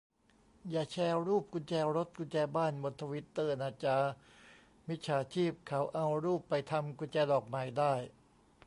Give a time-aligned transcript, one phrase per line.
[0.69, 3.97] อย่าแชร์รูปกุญแจรถ กุญแจบ้าน บนทวิตเตอร์นาจา
[4.87, 7.93] มิจฉาชีพเขาเอารูปไปทำกุญแจดอกใหม่ได้